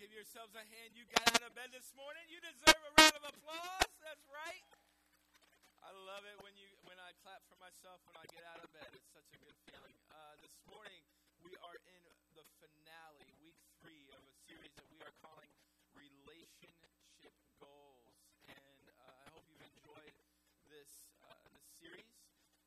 [0.00, 0.96] give yourselves a hand.
[0.96, 2.24] You got out of bed this morning.
[2.32, 3.92] You deserve a round of applause.
[4.00, 4.64] That's right.
[5.84, 8.72] I love it when you when I clap for myself when I get out of
[8.72, 8.88] bed.
[8.96, 9.92] It's such a good feeling.
[10.08, 11.04] Uh, this morning
[11.44, 12.00] we are in
[12.32, 15.52] the finale, week three of a series that we are calling
[15.92, 18.16] Relationship Goals,
[18.48, 20.16] and uh, I hope you've enjoyed
[20.72, 22.16] this uh, this series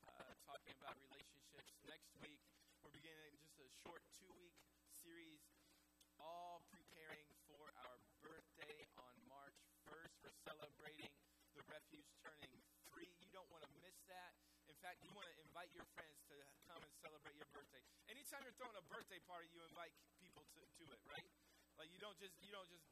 [0.05, 1.73] uh, talking about relationships.
[1.89, 2.45] Next week
[2.85, 4.53] we're beginning just a short two week
[5.01, 5.41] series,
[6.21, 10.15] all preparing for our birthday on March 1st.
[10.23, 11.11] We're celebrating
[11.55, 12.55] the refuge turning
[12.87, 13.11] three.
[13.23, 14.35] You don't want to miss that.
[14.67, 16.35] In fact, you want to invite your friends to
[16.67, 17.79] come and celebrate your birthday.
[18.11, 21.27] Anytime you're throwing a birthday party, you invite people to, to it, right?
[21.79, 22.85] Like you don't just you don't just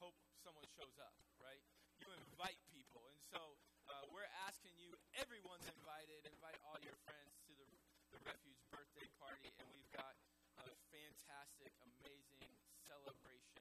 [0.00, 1.60] hope someone shows up, right?
[2.00, 3.40] You invite people, and so
[3.88, 4.90] uh, we're asking you.
[5.20, 6.26] Everyone's invited.
[6.26, 7.68] Invite all your friends to the
[8.10, 10.14] the refuge birthday party, and we've got
[10.58, 12.50] a fantastic, amazing
[12.86, 13.53] celebration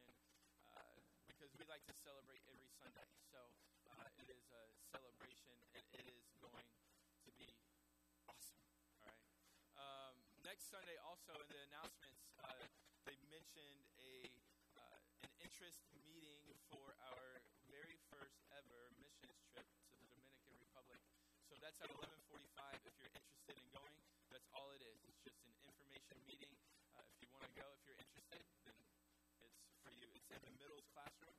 [1.54, 3.06] because we like to celebrate every Sunday.
[3.30, 3.38] So
[3.86, 7.46] uh, it is a celebration, and it is going to be
[8.26, 8.58] awesome.
[8.98, 9.22] All right.
[9.78, 12.58] Um, next Sunday, also in the announcements, uh,
[13.06, 14.34] they mentioned a
[14.82, 14.98] uh,
[15.30, 16.42] an interest meeting
[16.74, 20.98] for our very first ever missions trip to the Dominican Republic.
[21.46, 22.82] So that's at 11:45.
[22.82, 23.94] If you're interested in going,
[24.34, 25.06] that's all it is.
[25.06, 26.58] It's just an information meeting.
[26.98, 30.08] Uh, if you want to go, if you're interested, then it's for you.
[30.16, 31.36] It's in the middle's classroom,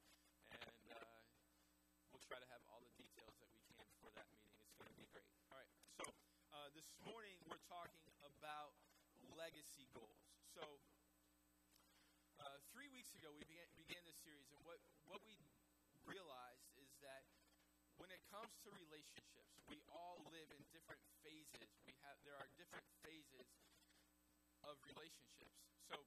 [2.25, 4.57] try to have all the details that we can for that meeting.
[4.65, 5.29] It's going to be great.
[5.53, 5.69] All right.
[6.01, 6.09] So
[6.57, 8.73] uh, this morning we're talking about
[9.37, 10.25] legacy goals.
[10.57, 10.65] So
[12.41, 15.37] uh, three weeks ago we began, began this series, and what what we
[16.09, 17.29] realized is that
[18.01, 21.69] when it comes to relationships, we all live in different phases.
[21.85, 23.45] We have there are different phases
[24.65, 25.61] of relationships.
[25.93, 26.01] So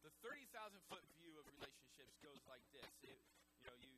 [0.00, 0.48] the 30,000
[0.88, 2.88] foot view of relationships goes like this.
[3.04, 3.20] It,
[3.60, 3.97] you know, you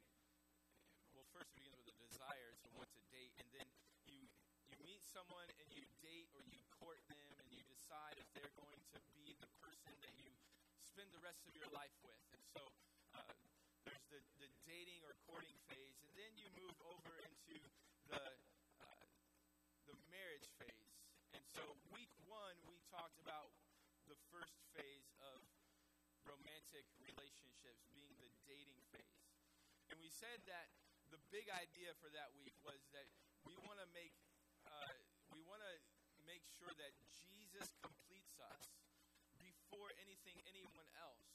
[1.35, 3.69] first begins with a desire to want to date and then
[4.07, 4.27] you
[4.71, 8.55] you meet someone and you date or you court them and you decide if they're
[8.59, 10.31] going to be the person that you
[10.83, 12.19] spend the rest of your life with.
[12.35, 12.63] And so
[13.15, 13.35] uh,
[13.87, 17.57] there's the, the dating or courting phase, and then you move over into
[18.11, 18.19] the
[18.83, 19.07] uh,
[19.87, 20.91] the marriage phase.
[21.31, 21.63] And so
[21.95, 23.55] week one, we talked about
[24.11, 25.39] the first phase of
[26.27, 29.31] romantic relationships being the dating phase.
[29.91, 30.80] And we said that
[31.11, 33.07] the big idea for that week was that
[33.43, 34.15] we want to make
[34.63, 34.95] uh,
[35.35, 35.75] we want to
[36.23, 38.71] make sure that Jesus completes us
[39.43, 41.27] before anything anyone else.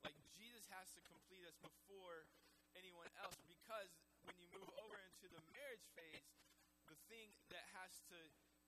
[0.00, 2.24] Like Jesus has to complete us before
[2.72, 3.92] anyone else because
[4.24, 6.24] when you move over into the marriage phase,
[6.88, 8.18] the thing that has to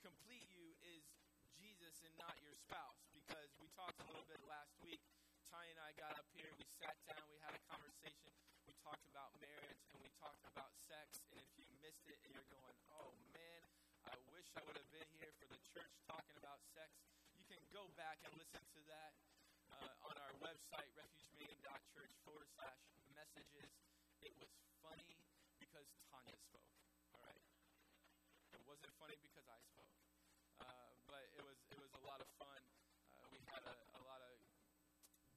[0.04, 1.08] complete you is
[1.56, 3.08] Jesus and not your spouse.
[3.16, 5.00] Because we talked a little bit last week.
[5.48, 8.32] Ty and I got up here, we sat down, we had a conversation,
[8.64, 9.71] we talked about marriage
[10.22, 11.26] talked about sex.
[11.34, 13.60] And if you missed it and you're going, oh man,
[14.06, 16.94] I wish I would have been here for the church talking about sex,
[17.34, 19.12] you can go back and listen to that
[19.74, 22.78] uh, on our website, refugemegan.church forward slash
[23.18, 23.66] messages.
[24.22, 25.18] It was funny
[25.58, 26.70] because Tanya spoke.
[27.18, 27.42] All right.
[28.54, 29.90] It wasn't funny because I spoke.
[30.62, 32.62] Uh, but it was it was a lot of fun.
[33.18, 34.38] Uh, we had a, a lot of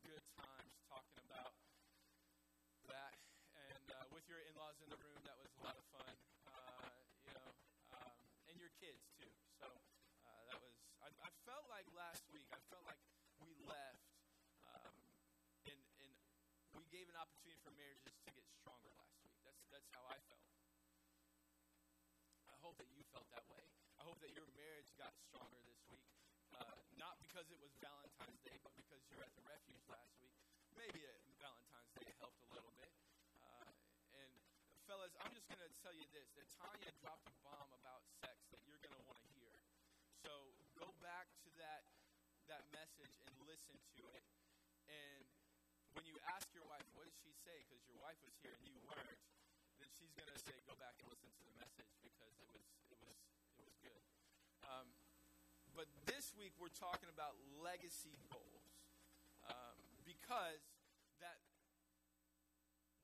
[0.05, 1.57] good times talking about
[2.85, 3.17] that,
[3.57, 6.09] and uh, with your in-laws in the room, that was a lot of fun.
[6.49, 6.89] Uh,
[7.29, 7.45] you know,
[7.93, 8.17] um,
[8.49, 9.29] and your kids too.
[9.61, 10.73] So uh, that was.
[11.05, 12.49] I, I felt like last week.
[12.49, 12.97] I felt like
[13.45, 14.01] we left,
[14.65, 14.97] um,
[15.69, 16.09] and and
[16.73, 19.37] we gave an opportunity for marriages to get stronger last week.
[19.45, 20.41] That's that's how I felt.
[22.49, 23.61] I hope that you felt that way.
[24.01, 26.01] I hope that your marriage got stronger this week.
[26.49, 26.65] Uh,
[26.97, 30.33] not because it was Valentine's Day, but because you're at the refuge last week.
[30.73, 32.89] Maybe it, Valentine's Day helped a little bit.
[33.45, 33.69] Uh,
[34.15, 34.31] and
[34.87, 38.45] fellas, I'm just going to tell you this: that Tanya dropped a bomb about sex
[38.53, 39.57] that you're going to want to hear.
[40.21, 40.29] So
[40.77, 41.81] go back to that
[42.45, 44.21] that message and listen to it.
[44.85, 45.25] And
[45.97, 47.57] when you ask your wife, what did she say?
[47.65, 49.17] Because your wife was here and you weren't,
[49.81, 52.69] then she's going to say, go back and listen to the message because it was
[52.93, 53.17] it was
[53.57, 54.05] it was good.
[54.61, 54.93] Um,
[55.73, 57.33] but this week we're talking about
[57.65, 58.77] legacy goals
[59.49, 60.61] um, because
[61.17, 61.41] that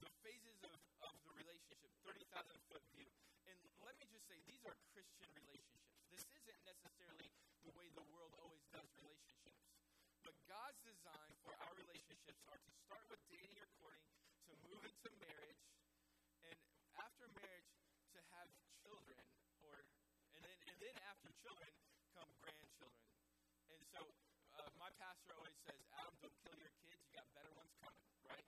[0.01, 2.25] the phases of, of the relationship, 30,000
[2.69, 3.09] foot view.
[3.45, 5.91] And let me just say, these are Christian relationships.
[6.07, 7.27] This isn't necessarily
[7.67, 9.59] the way the world always does relationships.
[10.23, 14.07] But God's design for our relationships are to start with dating or courting,
[14.47, 15.59] to move into marriage,
[16.47, 16.55] and
[16.95, 17.75] after marriage,
[18.15, 18.47] to have
[18.79, 19.19] children,
[19.67, 19.83] or
[20.39, 21.71] and then and then after children
[22.15, 23.11] come grandchildren.
[23.67, 23.99] And so,
[24.55, 27.03] uh, my pastor always says, "Adam, don't kill your kids.
[27.03, 28.47] You got better ones coming, right?"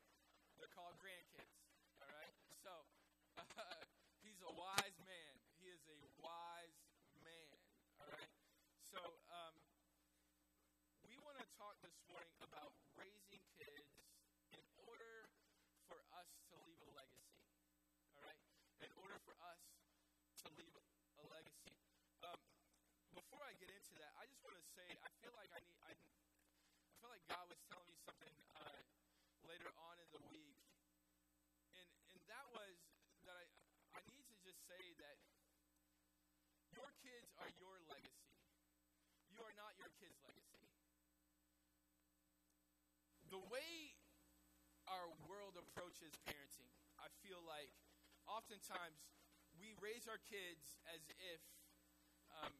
[12.13, 13.89] morning about raising kids
[14.53, 15.27] in order
[15.91, 17.41] for us to leave a legacy.
[18.15, 18.37] All right?
[18.79, 19.59] In order for us
[20.45, 20.77] to leave
[21.19, 21.75] a legacy.
[22.23, 22.39] Um,
[23.17, 25.79] before I get into that, I just want to say I feel like I need.
[25.87, 28.83] I, I feel like God was telling me something uh,
[29.47, 30.59] later on in the week,
[31.71, 32.75] and and that was
[33.23, 33.47] that I
[33.95, 35.15] I need to just say that
[36.75, 38.35] your kids are your legacy.
[39.31, 40.67] You are not your kids' legacy.
[43.31, 43.95] The way
[44.91, 46.67] our world approaches parenting,
[46.99, 47.71] I feel like
[48.27, 49.07] oftentimes
[49.55, 51.39] we raise our kids as if
[52.43, 52.51] um,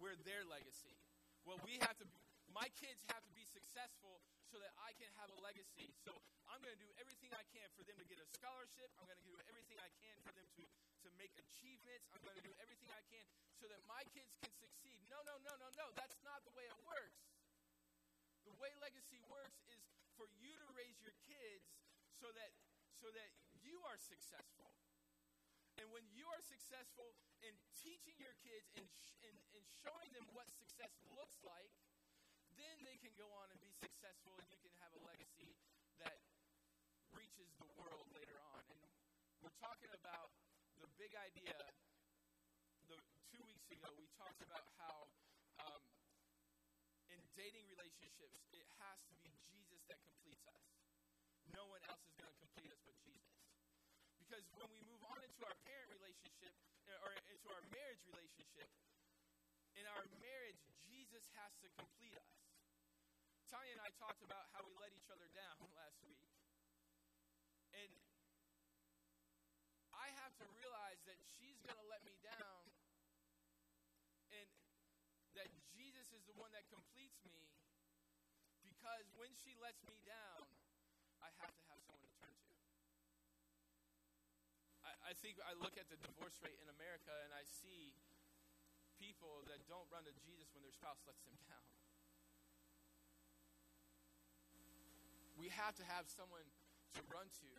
[0.00, 0.96] we're their legacy.
[1.44, 2.08] Well, we have to.
[2.50, 4.18] My kids have to be successful
[4.50, 5.94] so that I can have a legacy.
[6.02, 6.10] So
[6.50, 8.90] I'm going to do everything I can for them to get a scholarship.
[8.98, 12.10] I'm going to do everything I can for them to, to make achievements.
[12.10, 13.22] I'm going to do everything I can
[13.54, 14.98] so that my kids can succeed.
[15.06, 15.86] No, no, no, no, no.
[15.94, 17.22] That's not the way it works.
[18.50, 19.78] The way legacy works is
[20.18, 21.70] for you to raise your kids
[22.10, 22.50] so that
[22.98, 23.30] so that
[23.62, 24.74] you are successful.
[25.80, 30.28] And when you are successful in teaching your kids and, sh- and, and showing them
[30.36, 31.72] what success looks like,
[32.60, 35.56] then they can go on and be successful and you can have a legacy
[36.04, 36.20] that
[37.16, 38.60] reaches the world later on.
[38.68, 38.80] And
[39.40, 40.36] we're talking about
[40.84, 41.56] the big idea.
[42.92, 43.00] The,
[43.32, 45.08] two weeks ago, we talked about how
[45.64, 45.80] um,
[47.08, 50.60] in dating relationships, it has to be Jesus that completes us.
[51.56, 53.39] No one else is going to complete us but Jesus.
[54.30, 56.54] Because when we move on into our parent relationship,
[56.86, 58.70] uh, or into our marriage relationship,
[59.74, 62.30] in our marriage, Jesus has to complete us.
[63.50, 66.22] Tanya and I talked about how we let each other down last week.
[67.74, 67.90] And
[69.98, 72.70] I have to realize that she's going to let me down
[74.30, 74.46] and
[75.34, 77.50] that Jesus is the one that completes me
[78.62, 80.46] because when she lets me down,
[81.18, 82.50] I have to have someone to turn to.
[85.06, 87.96] I, think I look at the divorce rate in America and I see
[89.00, 91.68] people that don't run to Jesus when their spouse lets them down.
[95.40, 96.44] We have to have someone
[96.96, 97.50] to run to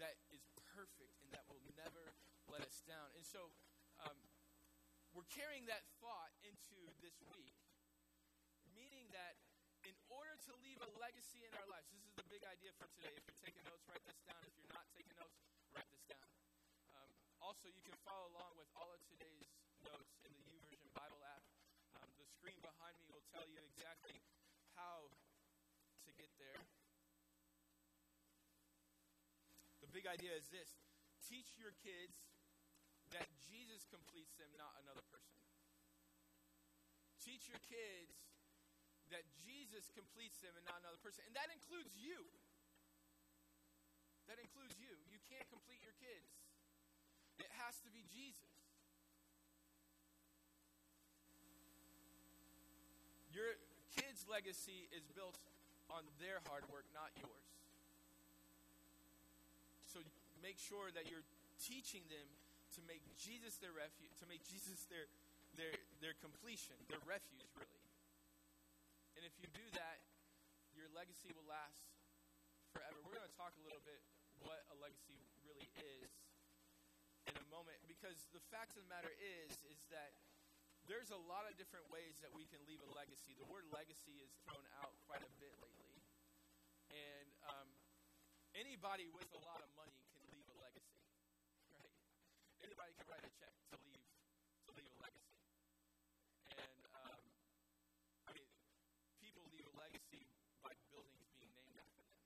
[0.00, 0.40] that is
[0.72, 2.16] perfect and that will never
[2.48, 3.12] let us down.
[3.18, 3.52] And so
[4.00, 4.16] um,
[5.12, 7.58] we're carrying that thought into this week,
[8.72, 9.36] meaning that
[9.84, 12.88] in order to leave a legacy in our lives, this is the big idea for
[12.96, 13.12] today.
[13.12, 14.40] If you're taking notes, write this down.
[14.46, 15.36] If you're not taking notes,
[15.74, 16.28] write this down.
[17.38, 19.46] Also, you can follow along with all of today's
[19.86, 21.46] notes in the YouVersion Bible app.
[21.94, 24.18] Um, the screen behind me will tell you exactly
[24.74, 25.06] how
[26.02, 26.58] to get there.
[29.78, 30.82] The big idea is this
[31.22, 32.26] teach your kids
[33.14, 35.38] that Jesus completes them, not another person.
[37.22, 38.18] Teach your kids
[39.14, 41.22] that Jesus completes them and not another person.
[41.24, 42.28] And that includes you.
[44.26, 44.92] That includes you.
[45.08, 46.28] You can't complete your kids,
[47.38, 48.50] it has to be Jesus.
[53.32, 53.54] Your
[53.94, 55.38] kids' legacy is built
[55.94, 57.48] on their hard work, not yours.
[59.86, 60.02] So
[60.42, 61.24] make sure that you're
[61.62, 62.26] teaching them
[62.76, 65.06] to make Jesus their refuge, to make Jesus their
[65.56, 65.72] their
[66.04, 67.82] their completion, their refuge really.
[69.16, 69.98] And if you do that,
[70.76, 71.82] your legacy will last
[72.70, 72.94] forever.
[73.02, 73.98] We're going to talk a little bit
[74.44, 76.27] what a legacy really is
[77.28, 80.16] in a moment because the fact of the matter is is that
[80.88, 83.36] there's a lot of different ways that we can leave a legacy.
[83.36, 86.00] The word legacy is thrown out quite a bit lately.
[86.88, 87.68] And um,
[88.56, 91.04] anybody with a lot of money can leave a legacy,
[91.76, 91.92] right?
[92.64, 94.00] Anybody can write a check to leave
[94.64, 95.36] to leave a legacy.
[96.56, 97.20] And um,
[98.24, 98.48] I mean,
[99.20, 100.24] people leave a legacy
[100.64, 102.16] by buildings being named after them.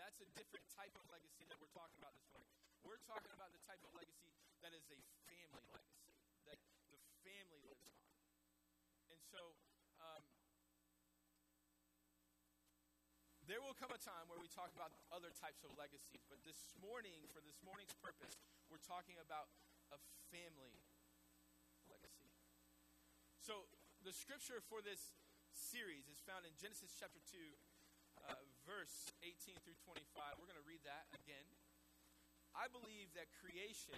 [0.00, 2.48] That's a different type of legacy that we're talking about this morning.
[2.88, 6.14] We're talking about the type of legacy that is a family legacy
[6.48, 6.58] that
[6.90, 8.02] the family lives on.
[9.14, 9.54] And so,
[10.02, 10.22] um,
[13.46, 16.74] there will come a time where we talk about other types of legacies, but this
[16.82, 18.34] morning, for this morning's purpose,
[18.66, 19.48] we're talking about
[19.94, 19.98] a
[20.34, 20.82] family
[21.86, 22.28] legacy.
[23.38, 23.64] So,
[24.04, 25.16] the scripture for this
[25.54, 27.38] series is found in Genesis chapter 2,
[28.26, 28.36] uh,
[28.66, 30.02] verse 18 through 25.
[30.36, 31.46] We're going to read that again.
[32.52, 33.96] I believe that creation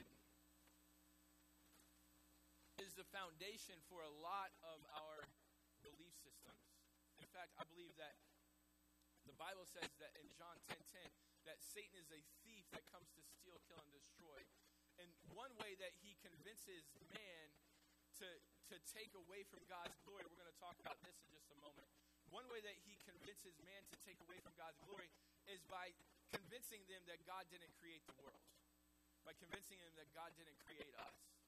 [2.91, 5.23] is the foundation for a lot of our
[5.79, 6.59] belief systems.
[7.23, 8.19] In fact, I believe that
[9.31, 11.07] the Bible says that in John 10:10
[11.47, 14.43] that Satan is a thief that comes to steal, kill, and destroy.
[14.99, 17.55] And one way that he convinces man
[18.19, 18.27] to
[18.75, 21.59] to take away from God's glory, we're going to talk about this in just a
[21.63, 21.87] moment.
[22.31, 25.11] one way that he convinces man to take away from God's glory
[25.47, 25.95] is by
[26.31, 28.43] convincing them that God didn't create the world,
[29.23, 31.40] by convincing them that God didn't create us.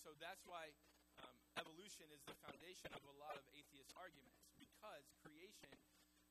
[0.00, 0.72] So that's why
[1.20, 5.76] um, evolution is the foundation of a lot of atheist arguments, because creation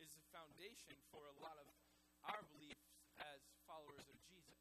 [0.01, 1.69] is the foundation for a lot of
[2.25, 2.89] our beliefs
[3.21, 4.57] as followers of Jesus.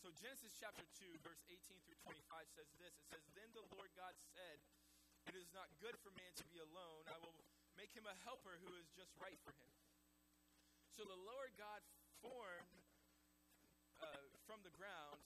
[0.00, 3.92] So Genesis chapter 2, verse 18 through 25 says this It says, Then the Lord
[3.92, 4.56] God said,
[5.28, 7.04] It is not good for man to be alone.
[7.12, 7.36] I will
[7.76, 9.72] make him a helper who is just right for him.
[10.96, 11.84] So the Lord God
[12.24, 12.72] formed
[14.00, 15.20] uh, from the ground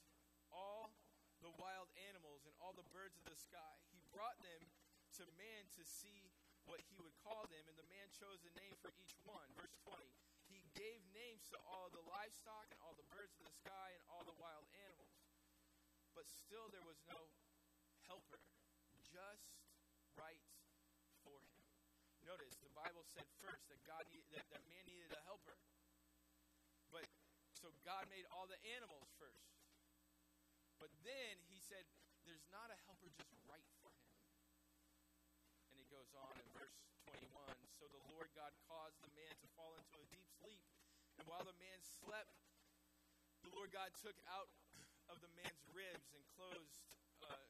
[1.43, 3.75] the wild animals and all the birds of the sky.
[3.95, 4.63] He brought them
[5.19, 6.31] to man to see
[6.67, 9.49] what he would call them, and the man chose a name for each one.
[9.57, 10.05] Verse 20
[10.53, 14.03] He gave names to all the livestock and all the birds of the sky and
[14.13, 15.17] all the wild animals.
[16.13, 17.31] But still there was no
[18.05, 18.43] helper,
[19.01, 19.49] just
[20.19, 20.43] right
[21.25, 21.63] for him.
[22.27, 25.57] Notice the Bible said first that God need, that, that man needed a helper.
[26.93, 27.09] But
[27.57, 29.58] so God made all the animals first.
[30.79, 31.83] But then he said,
[32.23, 34.11] There's not a helper just right for him.
[35.71, 36.79] And he goes on in verse
[37.11, 40.63] 21 So the Lord God caused the man to fall into a deep sleep.
[41.19, 42.31] And while the man slept,
[43.43, 44.51] the Lord God took out
[45.11, 46.79] of the man's ribs and closed,
[47.27, 47.47] uh,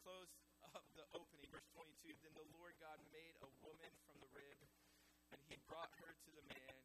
[0.00, 0.38] closed
[0.72, 1.48] up the opening.
[1.52, 4.58] Verse 22 Then the Lord God made a woman from the rib,
[5.34, 6.80] and he brought her to the man.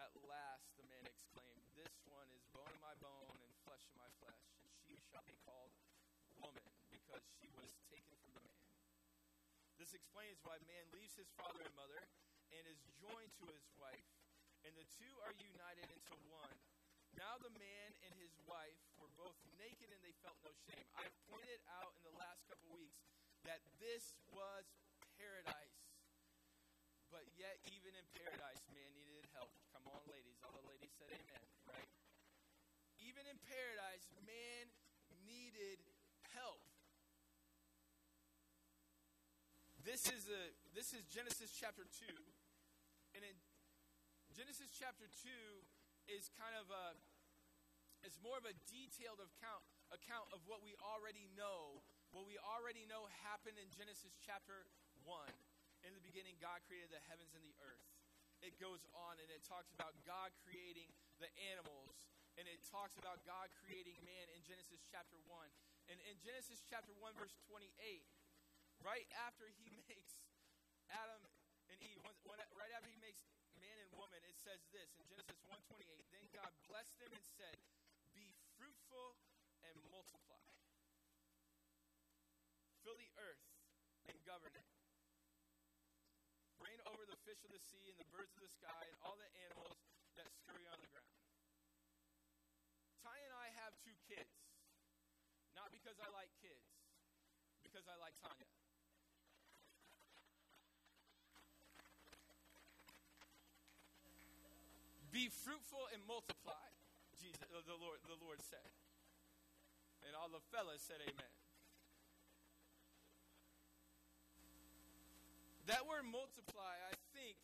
[0.00, 3.94] At last, the man exclaimed, This one is bone of my bone and flesh of
[4.00, 4.40] my flesh,
[4.90, 5.70] she shall be called
[6.42, 8.66] woman, because she was taken from the man.
[9.78, 12.02] This explains why man leaves his father and mother
[12.50, 14.10] and is joined to his wife,
[14.66, 16.58] and the two are united into one.
[17.14, 20.82] Now the man and his wife were both naked and they felt no shame.
[20.98, 22.98] I've pointed out in the last couple weeks
[23.46, 24.66] that this was
[25.14, 25.78] paradise.
[27.10, 29.50] But yet, even in paradise, man needed help.
[29.74, 30.38] Come on, ladies.
[30.46, 31.90] All the ladies said amen, right?
[33.02, 34.70] Even in paradise, man
[35.26, 35.82] needed
[36.30, 36.62] help.
[39.90, 42.06] This is a this is Genesis chapter 2.
[43.18, 43.34] And in
[44.30, 45.26] Genesis chapter 2
[46.06, 46.94] is kind of a
[48.06, 51.82] it's more of a detailed account account of what we already know.
[52.14, 54.70] What we already know happened in Genesis chapter
[55.02, 55.26] 1.
[55.82, 57.90] In the beginning, God created the heavens and the earth.
[58.46, 60.86] It goes on and it talks about God creating
[61.18, 62.06] the animals.
[62.38, 65.34] And it talks about God creating man in Genesis chapter 1.
[65.90, 67.66] And in Genesis chapter 1, verse 28,
[68.84, 70.16] right after he makes
[70.90, 71.22] Adam
[71.70, 73.22] and Eve, when, right after he makes
[73.60, 75.86] man and woman, it says this in Genesis 1:28.
[76.10, 77.56] Then God blessed them and said,
[78.16, 79.20] "Be fruitful
[79.62, 80.42] and multiply.
[82.82, 83.44] Fill the earth
[84.08, 84.68] and govern it.
[86.58, 89.16] Reign over the fish of the sea and the birds of the sky and all
[89.16, 89.78] the animals
[90.16, 91.14] that scurry on the ground."
[93.04, 94.34] Ty and I have two kids.
[95.54, 96.64] Not because I like kids,
[97.60, 98.59] because I like Tanya.
[105.20, 106.64] Be fruitful and multiply,
[107.12, 108.72] Jesus, the Lord, the Lord said.
[110.00, 111.34] And all the fellas said amen.
[115.68, 117.36] That word multiply, I think,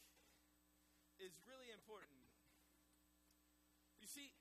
[1.21, 2.16] is really important.
[4.00, 4.33] You see,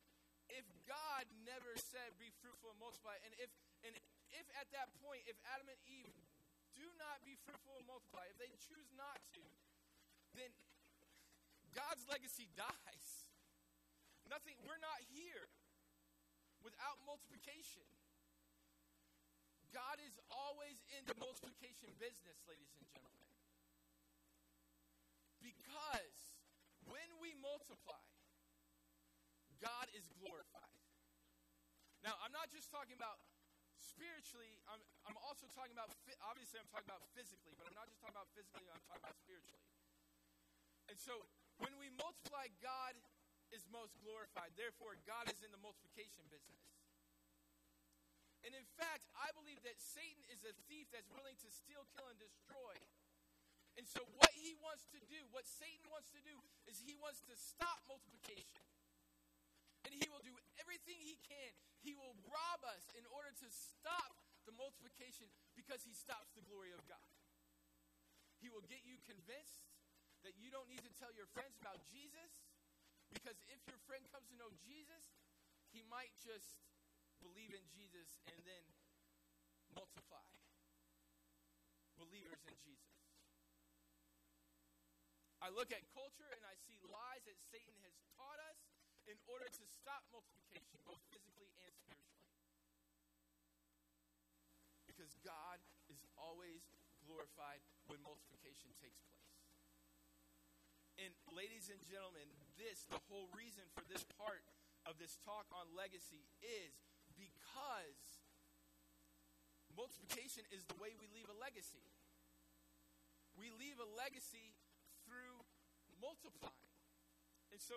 [0.48, 3.52] if God never said be fruitful and multiply, and if
[3.84, 4.00] and
[4.32, 6.16] if at that point, if Adam and Eve
[6.72, 9.44] do not be fruitful and multiply, if they choose not to,
[10.40, 10.56] then
[11.76, 13.25] God's legacy dies.
[14.30, 15.50] Nothing, we're not here
[16.66, 17.86] without multiplication.
[19.70, 23.28] God is always in the multiplication business, ladies and gentlemen.
[25.44, 26.18] Because
[26.90, 28.02] when we multiply,
[29.62, 30.80] God is glorified.
[32.02, 33.22] Now, I'm not just talking about
[33.78, 35.90] spiritually, I'm, I'm also talking about,
[36.26, 39.18] obviously, I'm talking about physically, but I'm not just talking about physically, I'm talking about
[39.18, 39.66] spiritually.
[40.88, 41.26] And so,
[41.58, 42.94] when we multiply, God
[43.54, 44.54] is most glorified.
[44.58, 46.64] Therefore, God is in the multiplication business.
[48.46, 52.06] And in fact, I believe that Satan is a thief that's willing to steal, kill,
[52.06, 52.78] and destroy.
[53.76, 56.38] And so, what he wants to do, what Satan wants to do,
[56.70, 58.62] is he wants to stop multiplication.
[59.84, 61.52] And he will do everything he can.
[61.82, 64.14] He will rob us in order to stop
[64.46, 67.10] the multiplication because he stops the glory of God.
[68.38, 69.66] He will get you convinced
[70.22, 72.45] that you don't need to tell your friends about Jesus
[73.16, 75.16] because if your friend comes to know Jesus,
[75.72, 76.60] he might just
[77.24, 78.64] believe in Jesus and then
[79.72, 80.28] multiply
[81.96, 82.92] believers in Jesus.
[85.40, 88.60] I look at culture and I see lies that Satan has taught us
[89.08, 92.28] in order to stop multiplication, both physically and spiritually.
[94.90, 96.66] Because God is always
[97.06, 99.25] glorified when multiplication takes place.
[100.96, 102.24] And, ladies and gentlemen,
[102.56, 104.40] this, the whole reason for this part
[104.88, 106.72] of this talk on legacy is
[107.20, 108.24] because
[109.76, 111.84] multiplication is the way we leave a legacy.
[113.36, 114.56] We leave a legacy
[115.04, 115.44] through
[116.00, 116.72] multiplying.
[117.52, 117.76] And so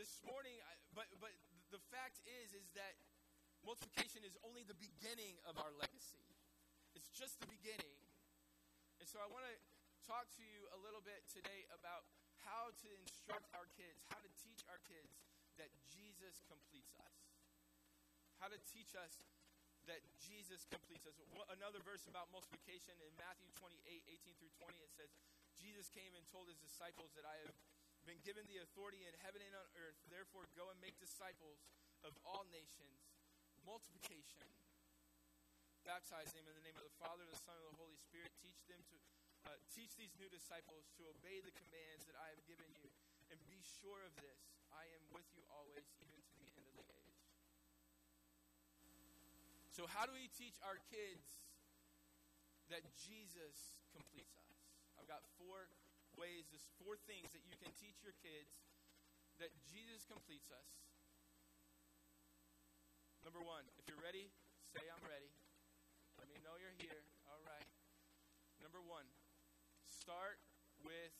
[0.00, 1.36] this morning, I, but, but
[1.68, 2.96] the fact is, is that
[3.68, 6.24] multiplication is only the beginning of our legacy.
[6.96, 8.00] It's just the beginning.
[8.96, 9.54] And so I want to
[10.04, 12.04] talk to you a little bit today about
[12.44, 15.16] how to instruct our kids, how to teach our kids
[15.56, 17.16] that Jesus completes us.
[18.36, 19.24] How to teach us
[19.88, 21.16] that Jesus completes us.
[21.56, 25.12] Another verse about multiplication in Matthew 28 18 through 20, it says,
[25.56, 27.56] Jesus came and told his disciples that I have
[28.04, 29.96] been given the authority in heaven and on earth.
[30.12, 31.64] Therefore, go and make disciples
[32.04, 33.08] of all nations.
[33.64, 34.44] Multiplication.
[35.88, 38.32] Baptize them in the name of the Father, the Son, and the Holy Spirit.
[38.40, 38.96] Teach them to
[39.44, 42.88] uh, teach these new disciples to obey the commands that I have given you.
[43.32, 46.76] And be sure of this I am with you always, even to the end of
[46.76, 47.20] the age.
[49.72, 51.44] So, how do we teach our kids
[52.70, 54.54] that Jesus completes us?
[55.00, 55.68] I've got four
[56.14, 58.54] ways, there's four things that you can teach your kids
[59.42, 60.70] that Jesus completes us.
[63.26, 64.30] Number one, if you're ready,
[64.62, 65.32] say, I'm ready.
[66.20, 67.02] Let me know you're here.
[67.26, 67.66] All right.
[68.62, 69.08] Number one,
[70.04, 70.36] start
[70.84, 71.16] with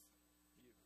[0.61, 0.76] you.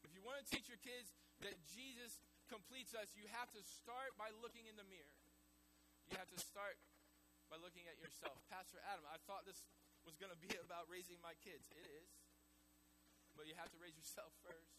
[0.00, 1.12] If you want to teach your kids
[1.44, 5.20] that Jesus completes us, you have to start by looking in the mirror.
[6.08, 6.80] You have to start
[7.52, 8.40] by looking at yourself.
[8.48, 9.60] Pastor Adam, I thought this
[10.08, 11.68] was going to be about raising my kids.
[11.76, 12.08] It is.
[13.36, 14.72] But you have to raise yourself first.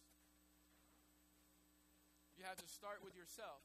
[2.34, 3.62] You have to start with yourself.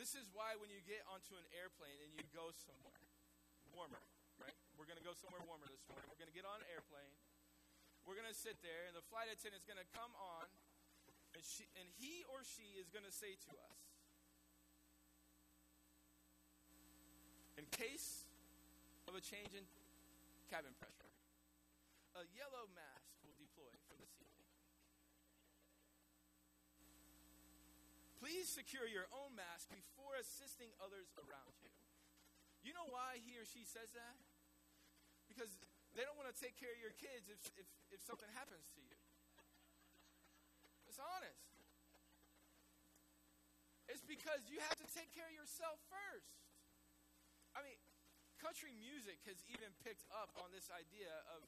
[0.00, 3.04] This is why when you get onto an airplane and you go somewhere
[3.76, 4.00] warmer,
[4.46, 4.54] right?
[4.78, 6.06] We're going to go somewhere warmer this morning.
[6.06, 7.18] We're going to get on an airplane.
[8.06, 10.46] We're going to sit there, and the flight attendant is going to come on,
[11.34, 13.80] and, she, and he or she is going to say to us,
[17.58, 18.30] in case
[19.10, 19.66] of a change in
[20.46, 21.10] cabin pressure,
[22.14, 24.46] a yellow mask will deploy from the ceiling.
[28.22, 31.74] Please secure your own mask before assisting others around you.
[32.62, 34.14] You know why he or she says that?
[35.36, 35.52] Because
[35.92, 38.80] they don't want to take care of your kids if, if, if something happens to
[38.80, 38.96] you.
[40.88, 41.44] It's honest.
[43.92, 46.40] It's because you have to take care of yourself first.
[47.52, 47.76] I mean,
[48.40, 51.44] country music has even picked up on this idea of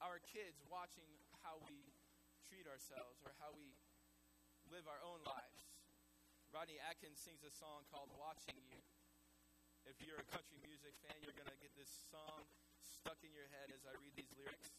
[0.00, 1.12] our kids watching
[1.44, 1.92] how we
[2.48, 3.76] treat ourselves or how we
[4.72, 5.68] live our own lives.
[6.48, 8.80] Rodney Atkins sings a song called Watching You.
[9.84, 12.48] If you're a country music fan, you're going to get this song
[12.82, 14.74] stuck in your head as I read these lyrics.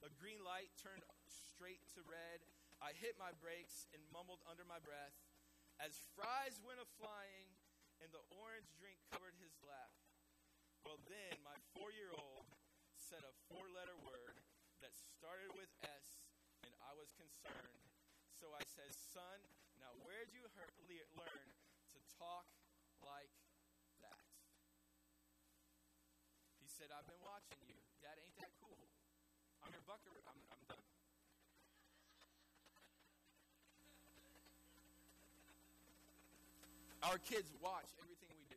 [0.00, 2.40] A green light turned straight to red.
[2.80, 5.12] I hit my brakes and mumbled under my breath
[5.76, 7.48] as fries went a flying
[8.00, 9.92] and the orange drink covered his lap.
[10.88, 12.48] Well, then my four year old
[12.96, 14.40] said a four letter word
[14.80, 16.24] that started with S,
[16.64, 17.84] and I was concerned.
[18.32, 19.40] So I said, Son,
[19.76, 20.40] now, where'd you
[21.16, 21.48] learn
[21.92, 22.46] to talk
[23.02, 23.32] like
[24.00, 24.24] that?
[26.60, 27.76] He said, I've been watching you.
[28.00, 28.88] Dad, ain't that cool?
[29.60, 30.24] I'm your buckaroo.
[30.24, 30.80] I'm, I'm done.
[37.04, 38.56] Our kids watch everything we do.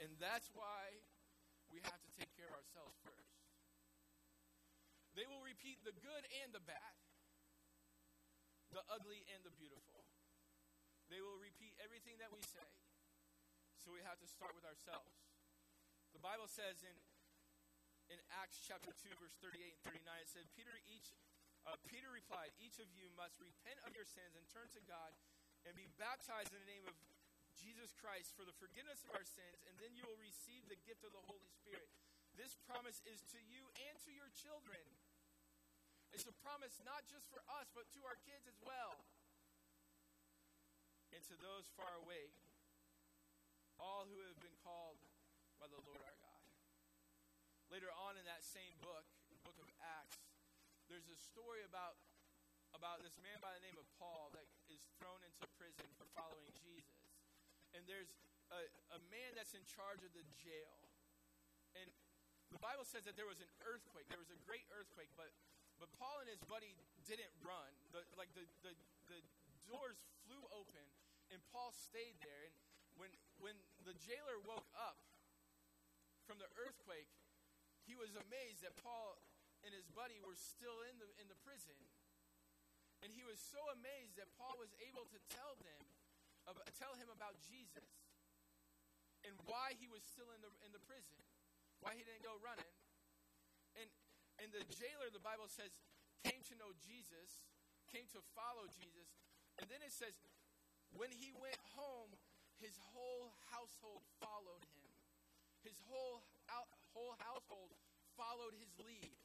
[0.00, 0.96] And that's why
[1.68, 3.36] we have to take care of ourselves first.
[5.12, 6.96] They will repeat the good and the bad,
[8.72, 10.08] the ugly and the beautiful.
[11.12, 12.83] They will repeat everything that we say.
[13.84, 15.12] So we have to start with ourselves.
[16.16, 16.96] The Bible says in
[18.08, 21.12] in Acts chapter 2 verse 38 and 39 it said Peter each
[21.64, 25.16] uh, Peter replied, Each of you must repent of your sins and turn to God
[25.64, 26.92] and be baptized in the name of
[27.56, 31.08] Jesus Christ for the forgiveness of our sins, and then you will receive the gift
[31.08, 31.88] of the Holy Spirit.
[32.36, 34.82] This promise is to you and to your children.
[36.12, 39.00] It's a promise not just for us, but to our kids as well.
[41.16, 42.34] And to those far away,
[43.84, 44.96] all who have been called
[45.60, 46.44] by the Lord our God.
[47.68, 49.68] Later on in that same book, the book of
[50.00, 50.24] Acts,
[50.88, 52.00] there's a story about,
[52.72, 56.48] about this man by the name of Paul that is thrown into prison for following
[56.64, 57.04] Jesus.
[57.76, 58.08] And there's
[58.48, 58.64] a,
[58.96, 60.80] a man that's in charge of the jail.
[61.76, 61.92] And
[62.48, 64.08] the Bible says that there was an earthquake.
[64.08, 65.28] There was a great earthquake, but
[65.78, 66.70] but Paul and his buddy
[67.02, 67.70] didn't run.
[67.90, 68.72] The, like the, the,
[69.10, 69.18] the
[69.66, 70.86] doors flew open,
[71.34, 72.46] and Paul stayed there.
[72.46, 72.54] And
[72.96, 73.10] when
[73.42, 74.98] when the jailer woke up
[76.24, 77.10] from the earthquake,
[77.84, 79.20] he was amazed that Paul
[79.66, 81.76] and his buddy were still in the in the prison.
[83.04, 85.84] And he was so amazed that Paul was able to tell them
[86.48, 87.84] about, tell him about Jesus
[89.28, 91.20] and why he was still in the in the prison
[91.84, 92.72] why he didn't go running.
[93.76, 93.92] And
[94.40, 95.70] and the jailer, the Bible says,
[96.26, 97.44] came to know Jesus,
[97.92, 99.06] came to follow Jesus.
[99.62, 100.18] And then it says,
[100.90, 102.10] when he went home,
[102.62, 104.90] his whole household followed him.
[105.64, 107.72] His whole out, whole household
[108.14, 109.16] followed his lead.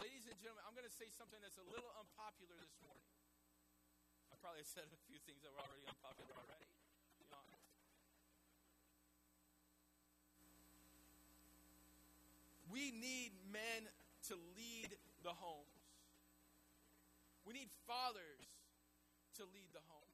[0.00, 3.06] Ladies and gentlemen, I'm going to say something that's a little unpopular this morning.
[4.32, 6.70] I probably said a few things that were already unpopular already.
[12.72, 13.84] We need men
[14.32, 15.68] to lead the homes.
[17.44, 18.48] We need fathers
[19.36, 20.08] to lead the home.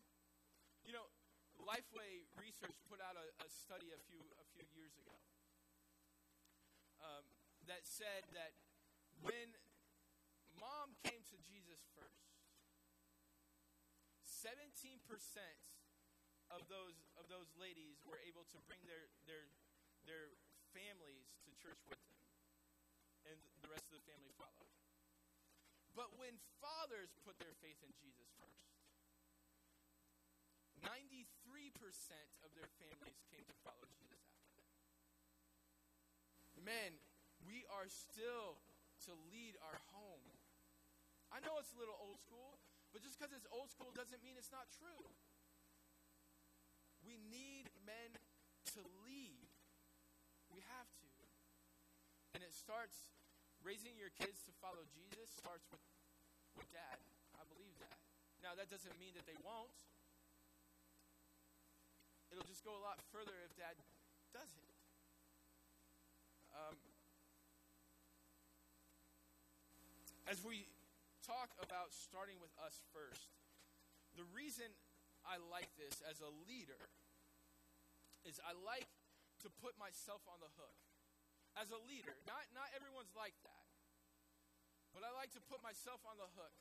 [0.83, 1.07] You know,
[1.68, 5.12] Lifeway Research put out a, a study a few a few years ago
[7.04, 7.28] um,
[7.68, 8.57] that said that
[9.20, 9.52] when
[10.57, 12.33] mom came to Jesus first,
[14.24, 15.61] seventeen percent
[16.48, 19.52] of those of those ladies were able to bring their their
[20.09, 20.33] their
[20.72, 22.16] families to church with them
[23.28, 24.72] and the rest of the family followed.
[25.92, 28.67] But when fathers put their faith in Jesus first,
[30.88, 31.29] 93%
[32.40, 34.81] of their families came to follow Jesus after them.
[36.64, 36.96] Men,
[37.44, 38.57] we are still
[39.05, 40.24] to lead our home.
[41.29, 42.57] I know it's a little old school,
[42.88, 45.05] but just because it's old school doesn't mean it's not true.
[47.05, 48.16] We need men
[48.72, 49.44] to lead.
[50.48, 51.12] We have to.
[52.33, 53.12] And it starts
[53.61, 55.85] raising your kids to follow Jesus starts with,
[56.57, 56.96] with dad.
[57.37, 58.01] I believe that.
[58.40, 59.77] Now, that doesn't mean that they won't.
[62.33, 63.77] It'll just go a lot further if dad
[64.33, 64.73] doesn't.
[66.53, 66.77] Um,
[70.29, 70.69] as we
[71.25, 73.33] talk about starting with us first,
[74.17, 74.69] the reason
[75.25, 76.91] I like this as a leader
[78.27, 78.88] is I like
[79.45, 80.77] to put myself on the hook
[81.57, 82.12] as a leader.
[82.27, 83.64] Not, not everyone's like that.
[84.93, 86.57] But I like to put myself on the hook.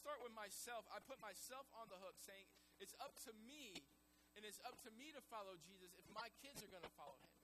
[0.00, 2.48] Start with myself, I put myself on the hook saying,
[2.80, 3.84] it's up to me
[4.32, 7.20] and it's up to me to follow Jesus if my kids are going to follow
[7.20, 7.36] him.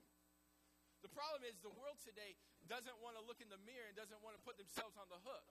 [1.05, 2.33] The problem is the world today
[2.65, 5.21] doesn't want to look in the mirror and doesn't want to put themselves on the
[5.21, 5.45] hook.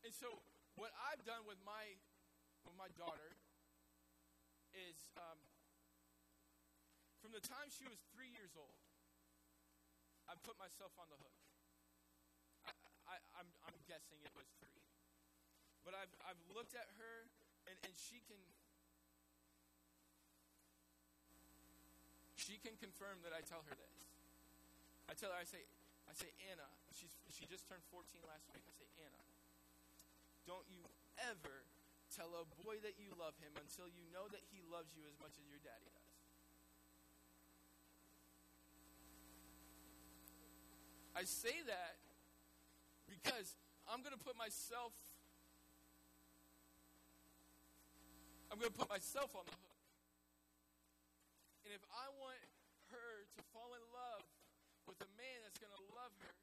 [0.00, 0.40] And so
[0.80, 2.00] what I've done with my
[2.64, 3.36] with my daughter
[4.72, 5.36] is um,
[7.20, 8.78] from the time she was three years old,
[10.30, 11.38] I put myself on the hook.
[12.64, 14.91] I, am I'm, I'm guessing it was three.
[15.82, 17.26] But I've, I've looked at her,
[17.66, 18.38] and, and she can
[22.42, 23.96] she can confirm that I tell her this.
[25.06, 25.62] I tell her, I say,
[26.10, 28.66] I say, Anna, she's, she just turned 14 last week.
[28.66, 29.22] I say, Anna,
[30.42, 30.82] don't you
[31.22, 31.62] ever
[32.10, 35.14] tell a boy that you love him until you know that he loves you as
[35.22, 36.02] much as your daddy does.
[41.14, 42.02] I say that
[43.06, 43.54] because
[43.86, 44.92] I'm going to put myself
[48.52, 49.80] I'm going to put myself on the hook.
[51.64, 52.36] And if I want
[52.92, 54.20] her to fall in love
[54.84, 56.36] with a man that's going to love her,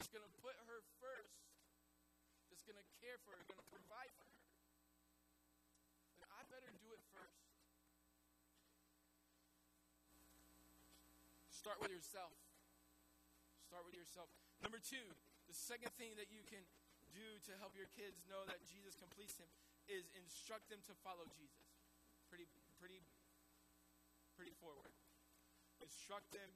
[0.00, 1.44] that's going to put her first,
[2.48, 4.40] that's going to care for her, going to provide for her,
[6.24, 7.36] then I better do it first.
[11.52, 12.32] Start with yourself.
[13.68, 14.32] Start with yourself.
[14.64, 15.04] Number two,
[15.52, 16.64] the second thing that you can
[17.12, 19.52] do to help your kids know that Jesus completes him
[19.88, 21.64] is instruct them to follow Jesus.
[22.28, 22.46] Pretty,
[22.76, 23.00] pretty,
[24.36, 24.92] pretty forward.
[25.80, 26.52] Instruct them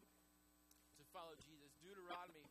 [1.01, 1.73] to follow Jesus.
[1.81, 2.45] Deuteronomy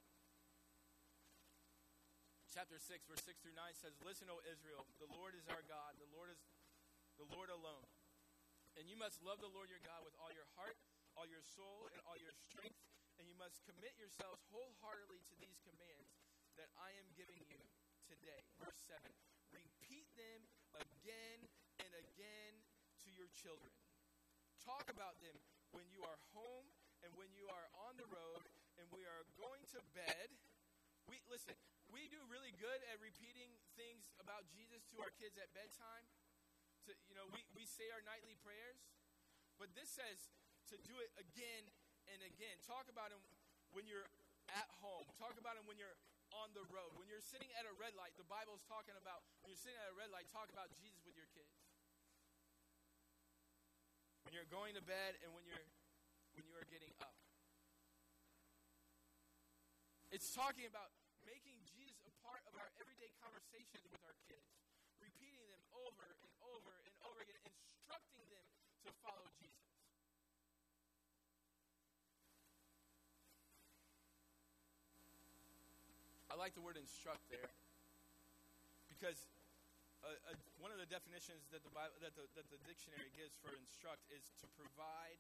[2.50, 5.96] chapter 6, verse 6 through 9 says, Listen, O Israel, the Lord is our God,
[6.02, 6.41] the Lord is
[7.15, 7.88] the Lord alone.
[8.76, 10.76] And you must love the Lord your God with all your heart,
[11.15, 12.82] all your soul, and all your strength
[13.22, 16.10] and you must commit yourselves wholeheartedly to these commands
[16.58, 17.62] that I am giving you
[18.10, 18.41] today.
[18.58, 18.98] Verse 7
[19.54, 20.41] Repeat them
[21.12, 21.43] again
[21.84, 22.54] and again
[23.04, 23.71] to your children.
[24.63, 25.36] Talk about them
[25.76, 26.71] when you are home
[27.04, 28.47] and when you are on the road
[28.80, 30.32] and we are going to bed.
[31.12, 31.58] We listen,
[31.91, 36.08] we do really good at repeating things about Jesus to our kids at bedtime.
[36.88, 38.80] To you know, we, we say our nightly prayers,
[39.60, 40.32] but this says
[40.71, 41.67] to do it again
[42.08, 42.56] and again.
[42.63, 43.19] Talk about him
[43.76, 44.08] when you're
[44.56, 45.06] at home.
[45.19, 46.00] Talk about him when you're
[46.41, 46.89] on the road.
[46.97, 49.77] When you're sitting at a red light, the Bible is talking about when you're sitting
[49.77, 51.54] at a red light, talk about Jesus with your kids.
[54.25, 55.62] When you're going to bed and when you're
[56.34, 57.13] when you are getting up.
[60.10, 60.89] It's talking about
[61.27, 64.47] making Jesus a part of our everyday conversations with our kids,
[64.97, 67.43] repeating them over and over and over again,
[67.77, 68.47] instructing them
[68.88, 69.71] to follow Jesus.
[76.32, 77.52] I like the word instruct there
[78.88, 79.28] because
[80.00, 83.36] uh, uh, one of the definitions that the, Bible, that, the, that the dictionary gives
[83.44, 85.20] for instruct is to provide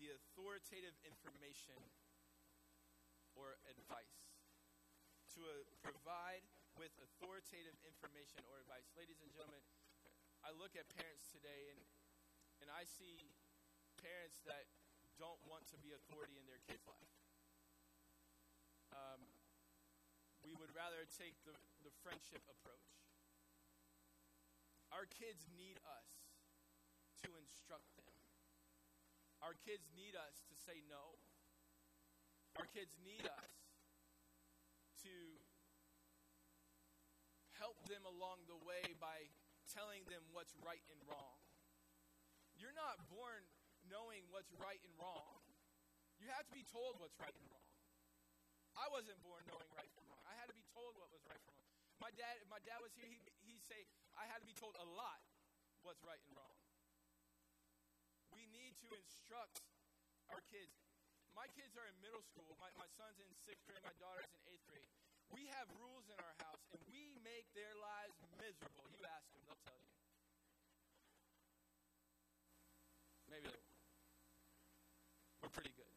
[0.00, 1.76] the authoritative information
[3.36, 4.16] or advice.
[5.36, 6.40] To uh, provide
[6.80, 8.88] with authoritative information or advice.
[8.96, 9.60] Ladies and gentlemen,
[10.40, 11.80] I look at parents today and,
[12.64, 13.28] and I see
[14.00, 14.64] parents that
[15.20, 17.12] don't want to be authority in their kids' life.
[18.96, 19.20] Um,
[20.46, 22.94] we would rather take the, the friendship approach.
[24.94, 26.08] Our kids need us
[27.26, 28.14] to instruct them.
[29.42, 31.18] Our kids need us to say no.
[32.62, 33.52] Our kids need us
[35.04, 35.14] to
[37.58, 39.26] help them along the way by
[39.68, 41.42] telling them what's right and wrong.
[42.56, 43.42] You're not born
[43.90, 45.42] knowing what's right and wrong.
[46.22, 47.70] You have to be told what's right and wrong.
[48.76, 50.25] I wasn't born knowing right from wrong.
[50.76, 51.72] Told what was right from wrong.
[52.04, 53.16] My dad, if my dad was here, he,
[53.48, 55.24] he'd say, I had to be told a lot
[55.80, 56.52] what's right and wrong
[58.36, 59.64] We need to instruct
[60.28, 60.76] our kids.
[61.32, 62.60] My kids are in middle school.
[62.60, 64.84] My, my son's in sixth grade, my daughter's in eighth grade.
[65.32, 68.84] We have rules in our house, and we make their lives miserable.
[68.92, 69.92] You ask them, they'll tell you.
[73.32, 73.64] Maybe they.
[75.40, 75.96] We're pretty good.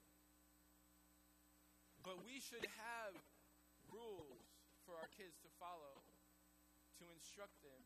[2.00, 3.12] But we should have
[3.92, 4.49] rules
[4.89, 6.02] for our kids to follow,
[6.97, 7.78] to instruct them.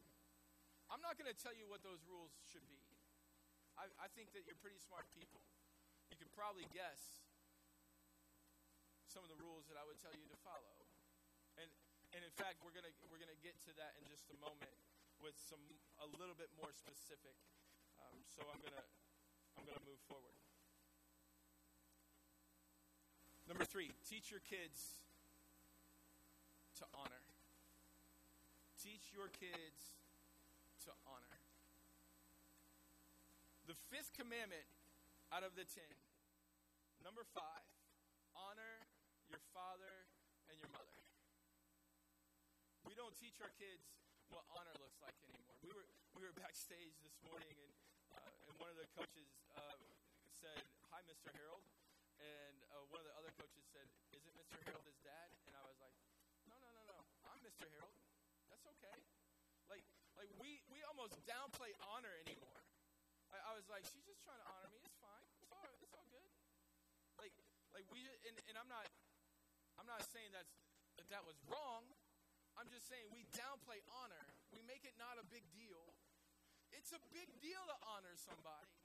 [0.87, 2.79] I'm not going to tell you what those rules should be.
[3.75, 5.43] I, I think that you're pretty smart people.
[6.07, 7.27] You could probably guess
[9.11, 10.79] some of the rules that I would tell you to follow.
[11.59, 11.67] And,
[12.15, 14.71] and in fact, we're going we're gonna get to that in just a moment
[15.19, 15.61] with some
[15.99, 17.35] a little bit more specific.
[17.99, 18.85] Um, so I'm going to
[19.59, 20.39] I'm going to move forward.
[23.43, 25.02] Number three, teach your kids
[26.79, 27.23] to honor.
[28.81, 29.97] Teach your kids
[30.83, 31.37] to honor.
[33.67, 34.67] The fifth commandment
[35.31, 35.87] out of the ten.
[36.99, 37.63] Number five,
[38.35, 38.83] honor
[39.31, 40.07] your father
[40.51, 40.99] and your mother.
[42.83, 43.87] We don't teach our kids
[44.27, 45.55] what honor looks like anymore.
[45.63, 47.73] We were we were backstage this morning, and
[48.11, 49.79] uh, and one of the coaches uh,
[50.29, 51.31] said, "Hi, Mr.
[51.31, 51.63] Harold,"
[52.19, 54.59] and uh, one of the other coaches said, "Isn't Mr.
[54.67, 55.95] Harold his dad?" And I was like,
[56.45, 56.99] "No, no, no, no.
[57.25, 57.67] I'm Mr.
[57.69, 57.95] Harold.
[58.49, 58.97] That's okay."
[59.69, 59.83] Like
[60.17, 62.63] like we we almost downplay honor anymore.
[63.33, 64.77] I, I was like, she's just trying to honor me.
[64.85, 65.25] It's fine.
[65.41, 66.29] It's all, it's all good.
[67.17, 67.33] Like,
[67.73, 68.85] like we, and, and I'm not,
[69.81, 70.53] I'm not saying that's,
[71.01, 71.89] that that was wrong.
[72.53, 74.21] I'm just saying we downplay honor.
[74.53, 75.81] We make it not a big deal.
[76.69, 78.77] It's a big deal to honor somebody.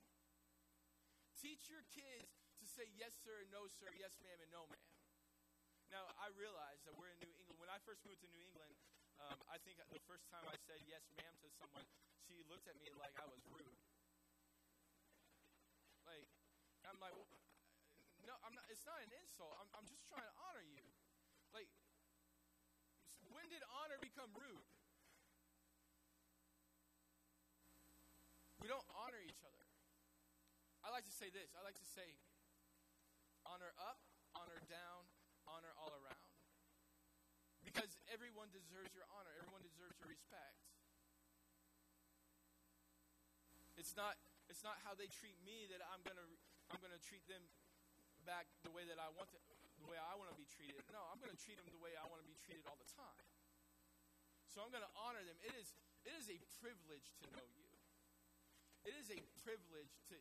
[1.37, 4.89] Teach your kids to say yes, sir, and no, sir, yes, ma'am, and no, ma'am.
[5.93, 7.48] Now, I realize that we're in New England.
[7.59, 8.71] When I first moved to New England,
[9.19, 11.85] um, I think the first time I said yes, ma'am, to someone,
[12.27, 13.83] she looked at me like I was rude.
[16.07, 16.31] Like,
[16.87, 17.19] I'm like,
[18.25, 18.65] no, I'm not.
[18.71, 19.59] It's not an insult.
[19.59, 20.87] I'm, I'm just trying to honor you.
[21.51, 21.69] Like,
[23.35, 24.65] when did honor become rude?
[28.63, 29.67] We don't honor each other.
[30.87, 31.51] I like to say this.
[31.59, 32.07] I like to say,
[33.43, 33.99] honor up,
[34.39, 35.11] honor down,
[35.51, 36.23] honor all around.
[37.65, 39.33] Because everyone deserves your honor.
[39.41, 40.59] Everyone deserves your respect.
[43.79, 44.19] It's not.
[44.49, 46.29] It's not how they treat me that I'm going to
[46.73, 47.41] I'm going to treat them
[48.29, 49.39] back the way that I want to,
[49.81, 50.85] the way I want to be treated.
[50.93, 52.91] No, I'm going to treat them the way I want to be treated all the
[52.93, 53.25] time.
[54.53, 55.37] So I'm going to honor them.
[55.41, 55.73] It is,
[56.05, 57.69] it is a privilege to know you.
[58.85, 60.17] It is a privilege to,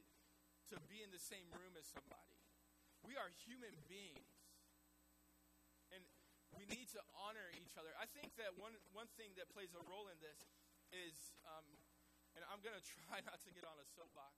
[0.72, 2.36] to be in the same room as somebody.
[3.04, 4.37] We are human beings.
[6.58, 7.94] We need to honor each other.
[8.02, 10.42] I think that one, one thing that plays a role in this
[10.90, 11.66] is, um,
[12.34, 14.34] and I'm going to try not to get on a soapbox,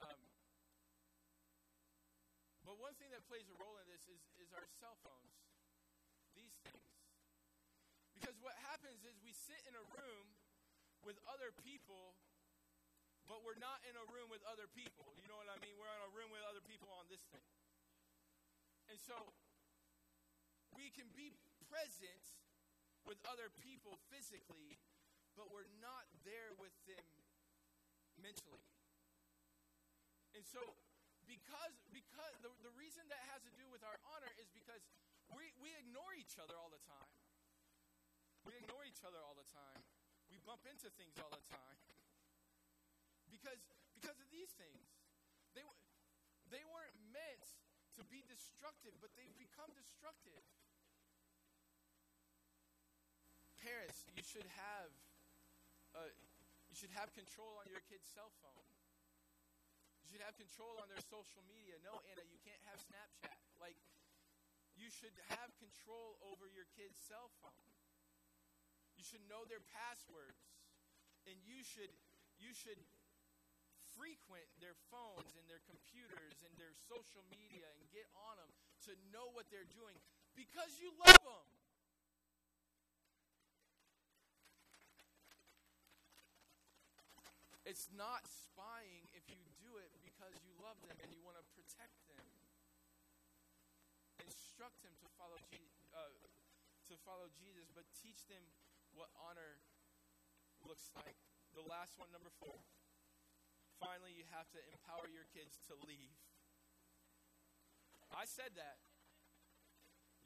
[0.00, 0.16] um,
[2.64, 5.36] but one thing that plays a role in this is, is our cell phones,
[6.32, 6.88] these things.
[8.16, 10.26] Because what happens is we sit in a room
[11.04, 12.16] with other people,
[13.28, 15.12] but we're not in a room with other people.
[15.20, 15.76] You know what I mean?
[15.76, 17.44] We're in a room with other people on this thing.
[18.88, 19.14] And so
[20.74, 21.34] we can be
[21.70, 22.24] present
[23.06, 24.78] with other people physically,
[25.34, 27.06] but we're not there with them
[28.20, 28.66] mentally.
[30.36, 30.60] And so
[31.26, 34.82] because because the, the reason that has to do with our honor is because
[35.30, 37.14] we, we ignore each other all the time.
[38.42, 39.80] We ignore each other all the time.
[40.26, 41.78] We bump into things all the time.
[43.30, 43.62] Because
[43.94, 44.80] because of these things.
[45.54, 45.62] They
[46.50, 47.46] they weren't meant
[47.98, 50.40] to be destructive, but they've become destructive.
[53.60, 54.90] Parents, you should have
[55.92, 56.08] uh,
[56.70, 58.68] you should have control on your kid's cell phone.
[60.00, 61.76] You should have control on their social media.
[61.82, 63.36] No, Anna, you can't have Snapchat.
[63.58, 63.76] Like,
[64.78, 67.68] you should have control over your kid's cell phone.
[68.96, 70.40] You should know their passwords,
[71.28, 71.92] and you should
[72.40, 72.80] you should
[73.92, 78.48] frequent their phones and their computers and their social media and get on them
[78.88, 79.96] to know what they're doing
[80.32, 81.59] because you love them.
[87.70, 91.46] It's not spying if you do it because you love them and you want to
[91.54, 92.26] protect them.
[94.26, 96.10] Instruct them to follow Je- uh,
[96.90, 98.42] to follow Jesus, but teach them
[98.90, 99.62] what honor
[100.66, 101.14] looks like.
[101.54, 102.58] The last one, number four.
[103.78, 106.18] Finally, you have to empower your kids to leave.
[108.10, 108.82] I said that.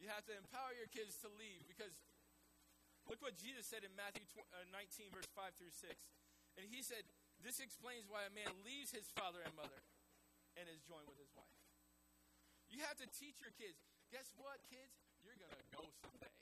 [0.01, 1.93] You have to empower your kids to leave because
[3.05, 4.25] look what Jesus said in Matthew
[4.57, 5.93] uh, 19, verse 5 through 6.
[6.57, 7.05] And he said,
[7.45, 9.85] this explains why a man leaves his father and mother
[10.57, 11.61] and is joined with his wife.
[12.73, 13.77] You have to teach your kids.
[14.09, 14.97] Guess what, kids?
[15.21, 16.33] You're going to go someday.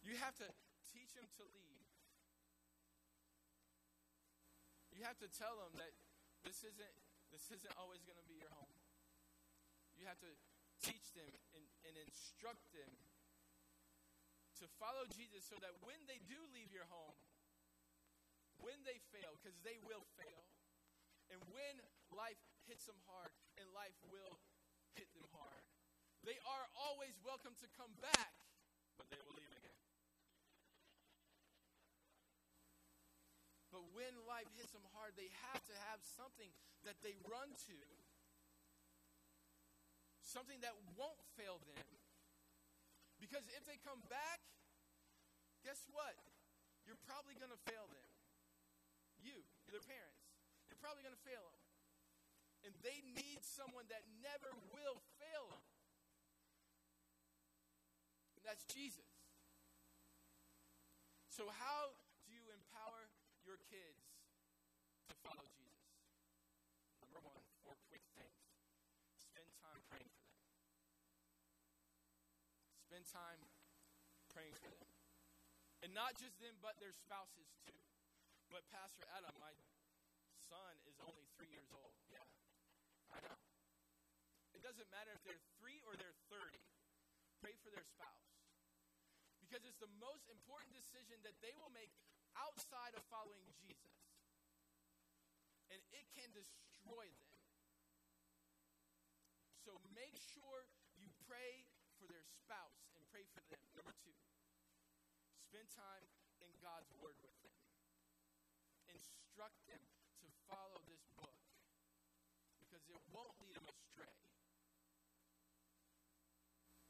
[0.00, 0.48] You have to
[0.88, 1.84] teach them to leave.
[4.88, 5.92] You have to tell them that
[6.48, 6.96] this isn't
[7.28, 8.72] this isn't always going to be your home.
[10.00, 10.32] You have to
[10.80, 12.88] teach them and, and instruct them
[14.58, 17.14] to follow Jesus so that when they do leave your home,
[18.62, 20.42] when they fail, because they will fail,
[21.30, 21.74] and when
[22.10, 24.38] life hits them hard, and life will
[24.94, 25.64] hit them hard,
[26.26, 28.34] they are always welcome to come back,
[28.98, 29.78] but they will leave again.
[33.70, 36.50] But when life hits them hard, they have to have something
[36.82, 37.78] that they run to,
[40.24, 41.86] something that won't fail them.
[43.22, 44.40] Because if they come back,
[45.62, 46.16] guess what?
[46.86, 48.07] You're probably going to fail them
[49.22, 50.28] you, their parents.
[50.68, 51.62] You're probably going to fail them.
[52.66, 55.66] And they need someone that never will fail them.
[58.38, 59.06] And that's Jesus.
[61.30, 61.94] So, how
[62.26, 63.06] do you empower
[63.46, 64.02] your kids
[65.06, 65.86] to follow Jesus?
[66.98, 68.42] Number one, four quick things.
[69.22, 70.42] Spend time praying for them.
[72.90, 73.40] Spend time
[74.34, 74.90] praying for them.
[75.86, 77.87] And not just them, but their spouses too.
[78.48, 79.52] But Pastor Adam, my
[80.48, 81.92] son is only three years old.
[82.08, 82.24] Yeah,
[83.12, 83.36] I know.
[84.56, 86.56] It doesn't matter if they're three or they're 30.
[87.44, 88.32] Pray for their spouse.
[89.44, 91.92] Because it's the most important decision that they will make
[92.40, 93.96] outside of following Jesus.
[95.68, 97.32] And it can destroy them.
[99.68, 100.64] So make sure
[100.96, 101.68] you pray
[102.00, 103.60] for their spouse and pray for them.
[103.76, 104.16] Number two,
[105.44, 106.08] spend time
[106.40, 107.37] in God's Word with them
[109.38, 109.78] instruct them
[110.18, 111.38] to follow this book
[112.58, 114.18] because it won't lead them astray.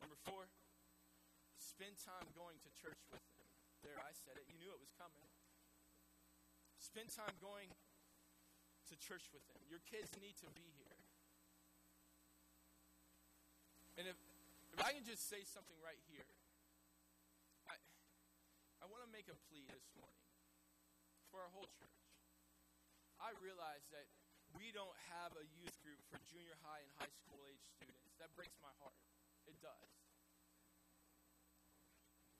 [0.00, 0.48] Number four,
[1.60, 3.44] spend time going to church with them.
[3.84, 4.48] There, I said it.
[4.48, 5.28] You knew it was coming.
[6.80, 9.60] Spend time going to church with them.
[9.68, 10.96] Your kids need to be here.
[14.00, 14.16] And if,
[14.72, 16.32] if I can just say something right here,
[17.68, 17.76] I,
[18.80, 20.24] I want to make a plea this morning
[21.28, 21.97] for our whole church.
[23.18, 24.06] I realize that
[24.56, 28.14] we don't have a youth group for junior high and high school age students.
[28.22, 28.96] That breaks my heart.
[29.50, 29.90] It does.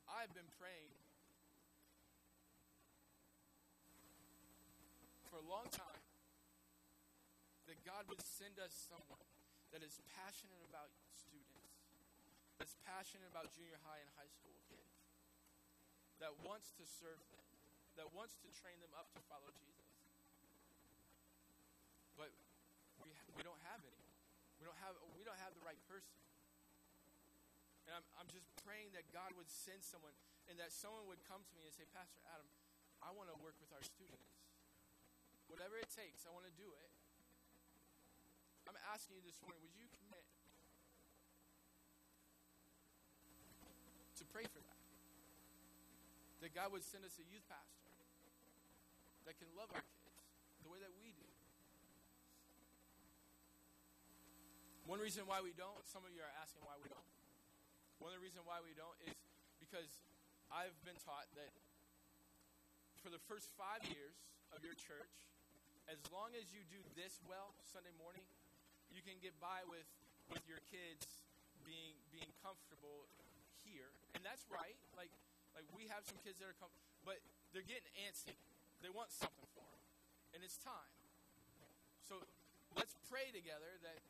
[0.09, 0.95] I've been praying
[5.29, 6.03] for a long time
[7.69, 9.29] that God would send us someone
[9.77, 11.85] that is passionate about students,
[12.57, 14.97] that's passionate about junior high and high school kids,
[16.25, 17.45] that wants to serve them,
[18.01, 19.88] that wants to train them up to follow Jesus.
[22.19, 22.35] But
[22.99, 24.05] we, we don't have any.
[24.59, 26.19] We don't have, we don't have the right person.
[27.87, 30.13] And I'm, I'm just praying that God would send someone
[30.51, 32.45] and that someone would come to me and say, Pastor Adam,
[33.01, 34.35] I want to work with our students.
[35.47, 36.91] Whatever it takes, I want to do it.
[38.69, 40.27] I'm asking you this morning, would you commit
[44.21, 44.83] to pray for that?
[46.45, 47.89] That God would send us a youth pastor
[49.25, 50.21] that can love our kids
[50.61, 51.18] the way that we do.
[54.89, 57.09] One reason why we don't, some of you are asking why we don't.
[58.01, 59.13] One of the reasons why we don't is
[59.61, 60.01] because
[60.49, 61.53] I've been taught that
[63.05, 64.17] for the first five years
[64.57, 65.13] of your church,
[65.93, 68.25] as long as you do this well Sunday morning,
[68.89, 69.85] you can get by with,
[70.33, 71.05] with your kids
[71.69, 73.05] being being comfortable
[73.61, 73.93] here.
[74.17, 74.81] And that's right.
[74.97, 75.13] Like
[75.53, 77.21] like we have some kids that are comfortable, but
[77.53, 78.41] they're getting antsy.
[78.81, 79.85] They want something for them.
[80.33, 80.97] And it's time.
[82.09, 82.25] So
[82.73, 84.01] let's pray together that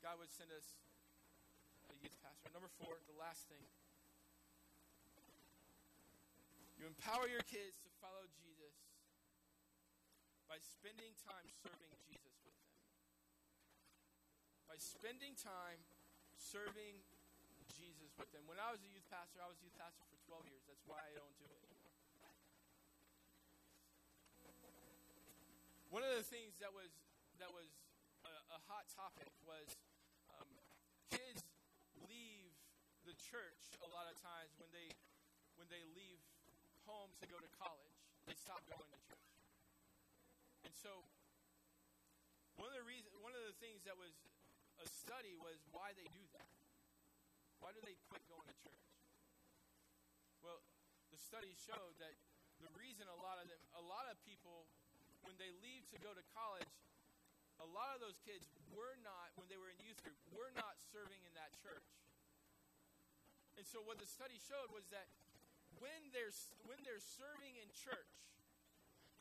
[0.00, 0.72] God would send us
[1.92, 2.48] a youth pastor.
[2.56, 3.60] Number four, the last thing.
[6.80, 8.72] You empower your kids to follow Jesus
[10.48, 12.72] by spending time serving Jesus with them.
[14.64, 15.84] By spending time
[16.40, 17.04] serving
[17.76, 18.48] Jesus with them.
[18.48, 20.64] When I was a youth pastor, I was a youth pastor for 12 years.
[20.64, 21.92] That's why I don't do it anymore.
[25.92, 26.88] One of the things that was
[27.42, 27.68] that was
[28.24, 29.66] a, a hot topic was
[31.10, 31.42] kids
[32.06, 32.54] leave
[33.04, 34.88] the church a lot of times when they
[35.58, 36.22] when they leave
[36.88, 37.98] home to go to college.
[38.24, 39.30] They stop going to church.
[40.64, 41.04] And so
[42.56, 44.14] one of the reasons one of the things that was
[44.80, 46.50] a study was why they do that.
[47.60, 48.88] Why do they quit going to church?
[50.40, 50.64] Well,
[51.12, 52.16] the study showed that
[52.64, 54.64] the reason a lot of them a lot of people
[55.24, 56.68] when they leave to go to college,
[57.60, 60.48] a lot of those kids were not, when they were in youth group, were
[60.90, 61.86] serving in that church.
[63.58, 65.06] And so what the study showed was that
[65.78, 66.34] when they're
[66.66, 68.16] when they're serving in church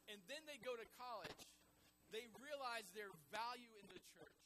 [0.10, 1.44] and then they go to college,
[2.10, 4.42] they realize their value in the church.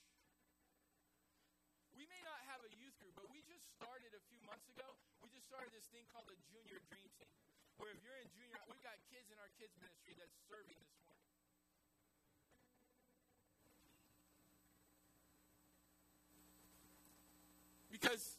[1.96, 4.88] We may not have a youth group, but we just started a few months ago.
[5.24, 7.32] We just started this thing called the Junior Dream Team.
[7.80, 10.94] Where if you're in junior, we've got kids in our kids ministry that's serving this
[11.08, 11.24] morning.
[18.04, 18.36] Because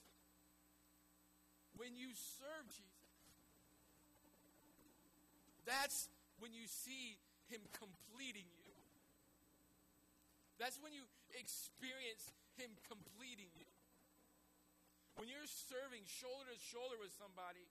[1.81, 3.17] when you serve Jesus,
[5.65, 7.17] that's when you see
[7.49, 8.77] Him completing you.
[10.61, 12.29] That's when you experience
[12.61, 13.65] Him completing you.
[15.17, 17.65] When you're serving shoulder to shoulder with somebody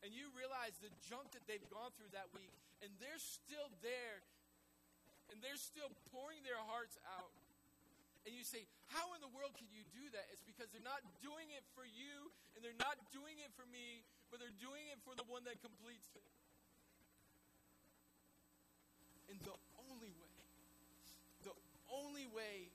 [0.00, 4.24] and you realize the junk that they've gone through that week and they're still there
[5.28, 7.34] and they're still pouring their hearts out
[8.28, 10.24] and you say, How in the world can you do that?
[10.32, 14.04] It's because they're not doing it for you and they're not doing it for me,
[14.28, 16.26] but they're doing it for the one that completes it.
[19.30, 19.54] And the
[19.86, 20.34] only way,
[21.46, 21.54] the
[21.86, 22.68] only way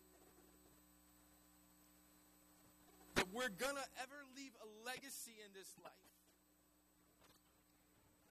[3.20, 6.16] that we're going to ever leave a legacy in this life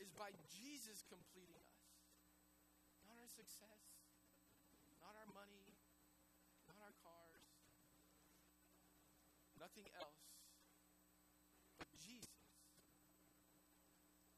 [0.00, 1.84] is by Jesus completing us.
[3.08, 3.84] Not our success,
[5.04, 5.68] not our money,
[6.68, 7.44] not our cars,
[9.74, 10.22] nothing else,
[11.82, 12.30] but Jesus.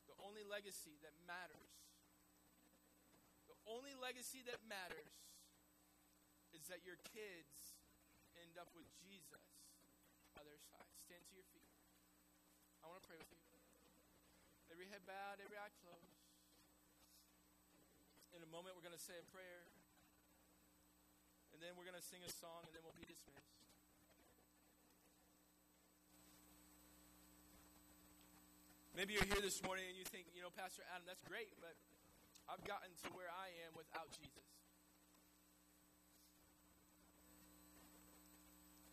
[0.08, 1.76] The only legacy that matters,
[3.44, 5.12] the only legacy that matters
[6.56, 7.76] is that your kids
[8.40, 9.44] end up with Jesus
[10.32, 10.88] by their side.
[11.04, 11.68] Stand to your feet.
[12.80, 13.44] I want to pray with you.
[14.72, 16.16] Every head bowed, every eye closed.
[18.32, 19.68] In a moment, we're going to say a prayer.
[21.52, 23.75] And then we're going to sing a song, and then we'll be dismissed.
[28.96, 31.76] Maybe you're here this morning and you think, you know, Pastor Adam, that's great, but
[32.48, 34.48] I've gotten to where I am without Jesus.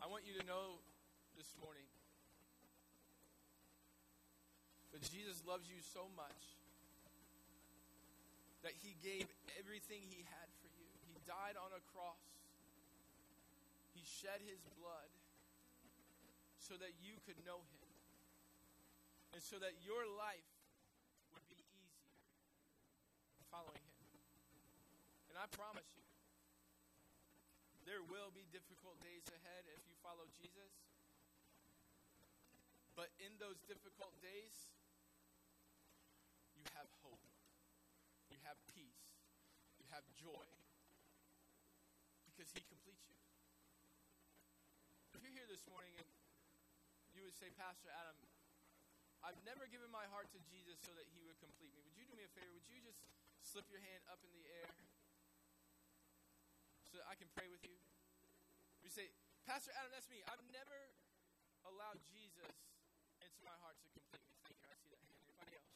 [0.04, 0.84] I want you to know
[1.40, 1.88] this morning
[4.92, 6.60] that Jesus loves you so much
[8.68, 9.24] that he gave
[9.56, 10.92] everything he had for you.
[11.08, 12.20] He died on a cross,
[13.96, 15.08] he shed his blood
[16.60, 17.83] so that you could know him
[19.34, 20.46] and so that your life
[21.34, 22.14] would be easier
[23.50, 24.10] following him.
[25.34, 26.06] And I promise you,
[27.90, 30.70] there will be difficult days ahead if you follow Jesus.
[32.94, 34.54] But in those difficult days,
[36.54, 37.26] you have hope,
[38.30, 39.18] you have peace,
[39.82, 40.46] you have joy,
[42.30, 43.18] because He completes you.
[45.18, 46.06] If you're here this morning and
[47.18, 48.18] you would say, Pastor Adam,
[49.24, 51.80] I've never given my heart to Jesus so that He would complete me.
[51.88, 52.52] Would you do me a favor?
[52.52, 53.00] Would you just
[53.40, 54.68] slip your hand up in the air
[56.92, 57.80] so that I can pray with you?
[58.84, 59.08] You say,
[59.48, 60.20] Pastor Adam, that's me.
[60.28, 60.76] I've never
[61.64, 62.52] allowed Jesus
[63.24, 64.36] into my heart to complete me.
[64.44, 64.68] Thank you.
[64.68, 65.24] I see that hand.
[65.32, 65.72] Anybody else?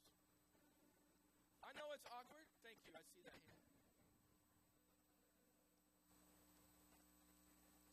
[1.63, 2.51] I know it's awkward.
[2.67, 2.91] Thank you.
[2.91, 3.63] I see that hand.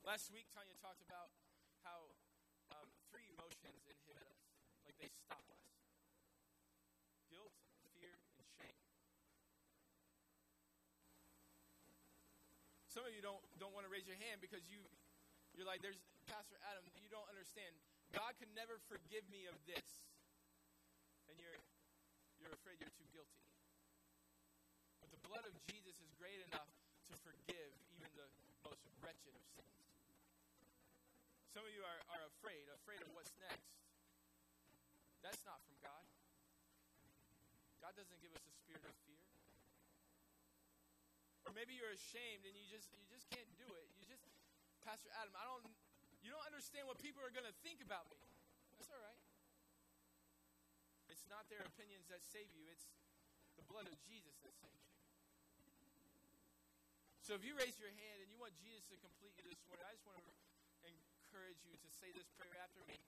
[0.03, 1.31] Last week, Tanya talked about
[1.87, 2.14] how
[4.95, 5.63] like they stop us
[7.27, 7.51] guilt,
[7.99, 8.79] fear, and shame.
[12.87, 14.79] Some of you don't, don't want to raise your hand because you,
[15.59, 15.99] you're like, there's
[16.31, 17.75] Pastor Adam, you don't understand.
[18.15, 19.83] God can never forgive me of this.
[21.27, 21.59] And you're,
[22.39, 23.43] you're afraid you're too guilty.
[25.03, 26.71] But the blood of Jesus is great enough
[27.11, 28.31] to forgive even the
[28.63, 29.75] most wretched of sins.
[31.51, 33.84] Some of you are, are afraid, afraid of what's next.
[35.25, 36.05] That's not from God.
[37.81, 39.25] God doesn't give us a spirit of fear.
[41.49, 43.89] Or maybe you're ashamed and you just you just can't do it.
[43.97, 44.21] You just
[44.85, 45.65] Pastor Adam, I don't
[46.21, 48.21] you don't understand what people are going to think about me.
[48.77, 49.21] That's all right.
[51.09, 52.93] It's not their opinions that save you, it's
[53.57, 54.97] the blood of Jesus that saves you.
[57.25, 59.85] So if you raise your hand and you want Jesus to complete you this morning,
[59.89, 60.33] I just want to
[60.85, 63.01] encourage you to say this prayer after me.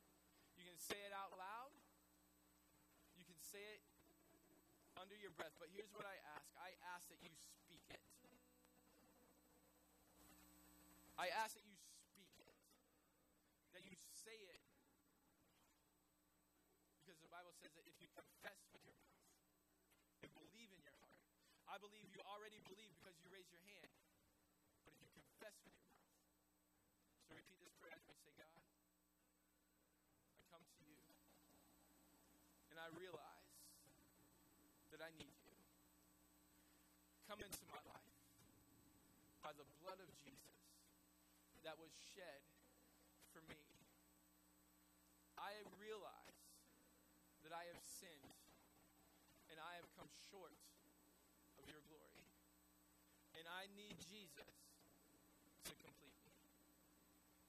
[0.56, 1.72] You can say it out loud,
[3.46, 3.82] say it
[4.98, 8.02] under your breath, but here's what I ask I ask that you speak it.
[11.14, 12.58] I ask that you speak it,
[13.70, 14.62] that you say it.
[16.98, 19.30] Because the Bible says that if you confess with your mouth
[20.26, 21.22] and believe in your heart,
[21.70, 23.94] I believe you already believe because you raise your hand.
[24.82, 26.18] But if you confess with your mouth,
[27.30, 28.50] so repeat this prayer as we say, God,
[30.34, 30.98] I come to you
[32.74, 33.35] and I realize
[35.06, 35.54] I need you.
[37.30, 38.10] Come into my life
[39.38, 40.58] by the blood of Jesus
[41.62, 42.42] that was shed
[43.30, 43.54] for me.
[45.38, 46.42] I realize
[47.46, 48.34] that I have sinned
[49.46, 50.58] and I have come short
[51.62, 52.26] of your glory.
[53.38, 54.58] And I need Jesus
[55.70, 56.34] to complete me.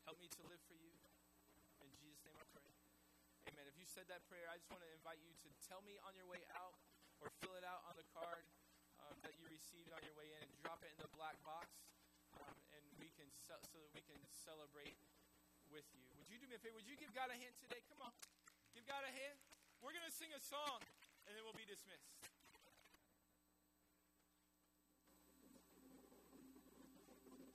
[0.06, 0.94] Help me to live for you.
[1.82, 2.70] In Jesus' name I pray.
[3.50, 3.66] Amen.
[3.66, 6.14] If you said that prayer, I just want to invite you to tell me on
[6.14, 6.78] your way out
[7.22, 8.44] or fill it out on the card
[9.04, 11.70] um, that you received on your way in and drop it in the black box.
[12.38, 14.98] Um, and we can ce- so that we can celebrate
[15.74, 16.06] with you.
[16.22, 16.78] Would you do me a favor?
[16.78, 17.82] Would you give God a hand today?
[17.90, 18.14] Come on.
[18.78, 19.38] Give God a hand.
[19.82, 20.82] We're going to sing a song
[21.26, 22.37] and then we'll be dismissed.